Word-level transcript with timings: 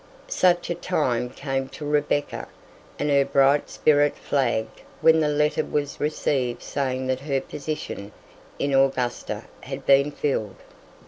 Such 0.27 0.71
a 0.71 0.73
time 0.73 1.29
came 1.29 1.69
to 1.69 1.85
Rebecca, 1.85 2.47
and 2.97 3.11
her 3.11 3.23
bright 3.23 3.69
spirit 3.69 4.15
flagged 4.15 4.81
when 4.99 5.19
the 5.19 5.27
letter 5.27 5.63
was 5.63 5.99
received 5.99 6.63
saying 6.63 7.05
that 7.05 7.19
her 7.19 7.39
position 7.39 8.11
in 8.57 8.73
Augusta 8.73 9.43
had 9.59 9.85
been 9.85 10.11
filled. 10.11 10.55